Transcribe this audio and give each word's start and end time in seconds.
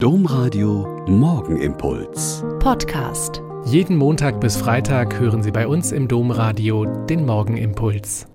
Domradio 0.00 1.04
Morgenimpuls. 1.08 2.44
Podcast. 2.60 3.42
Jeden 3.64 3.96
Montag 3.96 4.40
bis 4.40 4.56
Freitag 4.56 5.18
hören 5.18 5.42
Sie 5.42 5.50
bei 5.50 5.66
uns 5.66 5.90
im 5.90 6.06
Domradio 6.06 6.84
den 7.06 7.26
Morgenimpuls. 7.26 8.28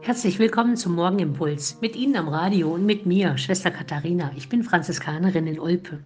Herzlich 0.00 0.40
willkommen 0.40 0.76
zum 0.76 0.96
Morgenimpuls. 0.96 1.80
Mit 1.80 1.94
Ihnen 1.94 2.16
am 2.16 2.26
Radio 2.26 2.74
und 2.74 2.84
mit 2.84 3.06
mir, 3.06 3.38
Schwester 3.38 3.70
Katharina. 3.70 4.32
Ich 4.34 4.48
bin 4.48 4.64
Franziskanerin 4.64 5.46
in 5.46 5.60
Olpe. 5.60 6.00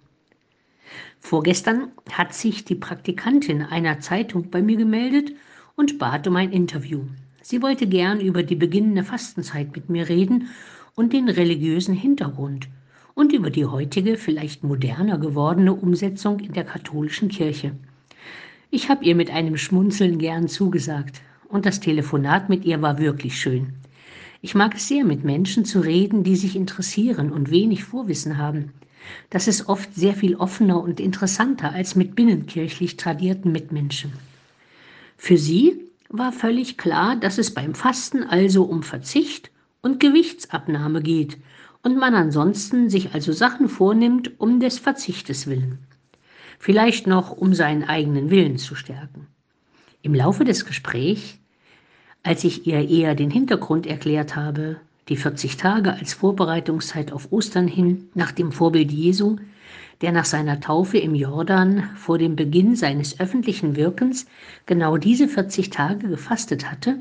Vorgestern 1.20 1.92
hat 2.12 2.34
sich 2.34 2.66
die 2.66 2.74
Praktikantin 2.74 3.62
einer 3.62 4.00
Zeitung 4.00 4.50
bei 4.50 4.60
mir 4.60 4.76
gemeldet 4.76 5.32
und 5.74 5.98
bat 5.98 6.28
um 6.28 6.36
ein 6.36 6.52
Interview. 6.52 7.04
Sie 7.40 7.62
wollte 7.62 7.86
gern 7.86 8.20
über 8.20 8.42
die 8.42 8.56
beginnende 8.56 9.04
Fastenzeit 9.04 9.74
mit 9.74 9.88
mir 9.88 10.10
reden 10.10 10.50
und 10.96 11.14
den 11.14 11.30
religiösen 11.30 11.94
Hintergrund 11.94 12.68
und 13.14 13.32
über 13.32 13.50
die 13.50 13.66
heutige, 13.66 14.16
vielleicht 14.16 14.64
moderner 14.64 15.18
gewordene 15.18 15.74
Umsetzung 15.74 16.40
in 16.40 16.52
der 16.52 16.64
katholischen 16.64 17.28
Kirche. 17.28 17.72
Ich 18.70 18.88
habe 18.88 19.04
ihr 19.04 19.14
mit 19.14 19.30
einem 19.30 19.56
Schmunzeln 19.56 20.18
gern 20.18 20.48
zugesagt 20.48 21.20
und 21.48 21.66
das 21.66 21.80
Telefonat 21.80 22.48
mit 22.48 22.64
ihr 22.64 22.80
war 22.82 22.98
wirklich 22.98 23.40
schön. 23.40 23.74
Ich 24.42 24.54
mag 24.54 24.74
es 24.76 24.88
sehr, 24.88 25.04
mit 25.04 25.24
Menschen 25.24 25.64
zu 25.64 25.80
reden, 25.80 26.24
die 26.24 26.36
sich 26.36 26.56
interessieren 26.56 27.30
und 27.30 27.50
wenig 27.50 27.84
Vorwissen 27.84 28.38
haben. 28.38 28.72
Das 29.28 29.48
ist 29.48 29.68
oft 29.68 29.94
sehr 29.94 30.14
viel 30.14 30.36
offener 30.36 30.82
und 30.82 31.00
interessanter 31.00 31.72
als 31.72 31.96
mit 31.96 32.14
binnenkirchlich 32.14 32.96
tradierten 32.96 33.52
Mitmenschen. 33.52 34.12
Für 35.16 35.36
sie 35.36 35.80
war 36.08 36.32
völlig 36.32 36.78
klar, 36.78 37.16
dass 37.16 37.38
es 37.38 37.52
beim 37.52 37.74
Fasten 37.74 38.22
also 38.22 38.64
um 38.64 38.82
Verzicht 38.82 39.50
und 39.82 40.00
Gewichtsabnahme 40.00 41.02
geht 41.02 41.38
und 41.82 41.96
man 41.96 42.14
ansonsten 42.14 42.90
sich 42.90 43.14
also 43.14 43.32
Sachen 43.32 43.68
vornimmt 43.68 44.38
um 44.40 44.60
des 44.60 44.78
Verzichtes 44.78 45.46
willen. 45.46 45.78
Vielleicht 46.58 47.06
noch, 47.06 47.32
um 47.32 47.54
seinen 47.54 47.84
eigenen 47.84 48.30
Willen 48.30 48.58
zu 48.58 48.74
stärken. 48.74 49.26
Im 50.02 50.14
Laufe 50.14 50.44
des 50.44 50.66
Gesprächs, 50.66 51.38
als 52.22 52.44
ich 52.44 52.66
ihr 52.66 52.88
eher 52.88 53.14
den 53.14 53.30
Hintergrund 53.30 53.86
erklärt 53.86 54.36
habe, 54.36 54.76
die 55.08 55.16
40 55.16 55.56
Tage 55.56 55.94
als 55.94 56.12
Vorbereitungszeit 56.12 57.12
auf 57.12 57.32
Ostern 57.32 57.66
hin, 57.66 58.08
nach 58.14 58.32
dem 58.32 58.52
Vorbild 58.52 58.92
Jesu, 58.92 59.36
der 60.02 60.12
nach 60.12 60.24
seiner 60.24 60.60
Taufe 60.60 60.98
im 60.98 61.14
Jordan 61.14 61.90
vor 61.96 62.18
dem 62.18 62.36
Beginn 62.36 62.76
seines 62.76 63.18
öffentlichen 63.20 63.76
Wirkens 63.76 64.26
genau 64.66 64.96
diese 64.96 65.28
40 65.28 65.70
Tage 65.70 66.08
gefastet 66.08 66.70
hatte, 66.70 66.98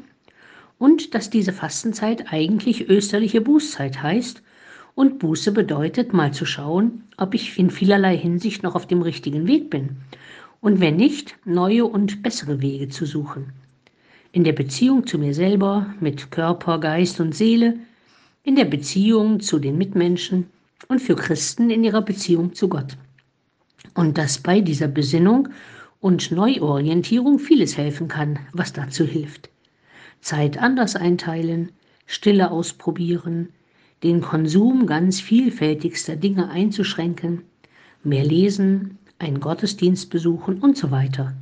und 0.77 1.13
dass 1.13 1.29
diese 1.29 1.51
Fastenzeit 1.51 2.31
eigentlich 2.31 2.89
österliche 2.89 3.41
Bußzeit 3.41 4.01
heißt 4.01 4.41
und 4.99 5.17
Buße 5.17 5.53
bedeutet, 5.53 6.11
mal 6.11 6.33
zu 6.33 6.45
schauen, 6.45 7.05
ob 7.15 7.33
ich 7.33 7.57
in 7.57 7.69
vielerlei 7.69 8.17
Hinsicht 8.17 8.63
noch 8.63 8.75
auf 8.75 8.85
dem 8.85 9.01
richtigen 9.01 9.47
Weg 9.47 9.69
bin. 9.69 9.91
Und 10.59 10.81
wenn 10.81 10.97
nicht, 10.97 11.37
neue 11.45 11.85
und 11.85 12.21
bessere 12.21 12.61
Wege 12.61 12.89
zu 12.89 13.05
suchen. 13.05 13.53
In 14.33 14.43
der 14.43 14.51
Beziehung 14.51 15.07
zu 15.07 15.17
mir 15.17 15.33
selber, 15.33 15.93
mit 16.01 16.31
Körper, 16.31 16.81
Geist 16.81 17.21
und 17.21 17.33
Seele, 17.33 17.75
in 18.43 18.57
der 18.57 18.65
Beziehung 18.65 19.39
zu 19.39 19.57
den 19.59 19.77
Mitmenschen 19.77 20.47
und 20.89 20.99
für 20.99 21.15
Christen 21.15 21.69
in 21.69 21.85
ihrer 21.85 22.01
Beziehung 22.01 22.53
zu 22.53 22.67
Gott. 22.67 22.97
Und 23.93 24.17
dass 24.17 24.39
bei 24.39 24.59
dieser 24.59 24.89
Besinnung 24.89 25.47
und 26.01 26.29
Neuorientierung 26.29 27.39
vieles 27.39 27.77
helfen 27.77 28.09
kann, 28.09 28.37
was 28.51 28.73
dazu 28.73 29.05
hilft. 29.05 29.49
Zeit 30.19 30.57
anders 30.57 30.97
einteilen, 30.97 31.71
Stille 32.05 32.51
ausprobieren, 32.51 33.47
den 34.03 34.21
Konsum 34.21 34.85
ganz 34.85 35.19
vielfältigster 35.19 36.15
Dinge 36.15 36.49
einzuschränken, 36.49 37.43
mehr 38.03 38.23
lesen, 38.23 38.97
einen 39.19 39.39
Gottesdienst 39.39 40.09
besuchen 40.09 40.59
und 40.59 40.77
so 40.77 40.91
weiter. 40.91 41.33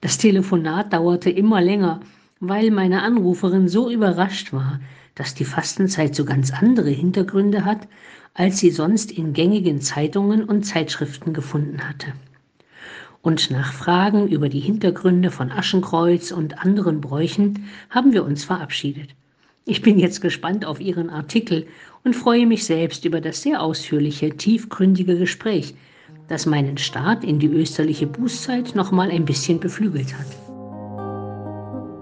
Das 0.00 0.18
Telefonat 0.18 0.92
dauerte 0.92 1.30
immer 1.30 1.60
länger, 1.60 2.00
weil 2.40 2.72
meine 2.72 3.02
Anruferin 3.02 3.68
so 3.68 3.88
überrascht 3.88 4.52
war, 4.52 4.80
dass 5.14 5.34
die 5.34 5.44
Fastenzeit 5.44 6.16
so 6.16 6.24
ganz 6.24 6.52
andere 6.52 6.90
Hintergründe 6.90 7.64
hat, 7.64 7.86
als 8.34 8.58
sie 8.58 8.70
sonst 8.70 9.12
in 9.12 9.32
gängigen 9.32 9.80
Zeitungen 9.80 10.42
und 10.44 10.64
Zeitschriften 10.64 11.32
gefunden 11.32 11.88
hatte. 11.88 12.12
Und 13.20 13.52
nach 13.52 13.72
Fragen 13.72 14.26
über 14.26 14.48
die 14.48 14.58
Hintergründe 14.58 15.30
von 15.30 15.52
Aschenkreuz 15.52 16.32
und 16.32 16.64
anderen 16.64 17.00
Bräuchen 17.00 17.66
haben 17.88 18.12
wir 18.12 18.24
uns 18.24 18.42
verabschiedet. 18.44 19.14
Ich 19.64 19.80
bin 19.80 19.98
jetzt 19.98 20.20
gespannt 20.20 20.64
auf 20.64 20.80
Ihren 20.80 21.08
Artikel 21.08 21.66
und 22.04 22.16
freue 22.16 22.46
mich 22.46 22.64
selbst 22.64 23.04
über 23.04 23.20
das 23.20 23.42
sehr 23.42 23.62
ausführliche, 23.62 24.36
tiefgründige 24.36 25.16
Gespräch, 25.16 25.74
das 26.28 26.46
meinen 26.46 26.78
Start 26.78 27.22
in 27.22 27.38
die 27.38 27.46
österliche 27.46 28.06
Bußzeit 28.06 28.74
noch 28.74 28.90
mal 28.90 29.10
ein 29.10 29.24
bisschen 29.24 29.60
beflügelt 29.60 30.14
hat. 30.14 30.26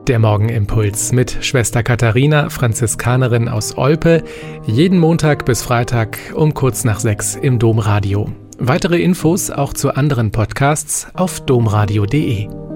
Der 0.08 0.18
Morgenimpuls 0.18 1.12
mit 1.12 1.36
Schwester 1.42 1.82
Katharina, 1.82 2.48
Franziskanerin 2.48 3.48
aus 3.48 3.76
Olpe, 3.76 4.24
jeden 4.66 4.98
Montag 4.98 5.44
bis 5.44 5.62
Freitag 5.62 6.18
um 6.34 6.54
kurz 6.54 6.84
nach 6.84 6.98
sechs 6.98 7.36
im 7.36 7.58
Domradio. 7.58 8.32
Weitere 8.58 9.00
Infos 9.00 9.50
auch 9.50 9.74
zu 9.74 9.94
anderen 9.94 10.32
Podcasts 10.32 11.06
auf 11.14 11.40
domradio.de. 11.44 12.69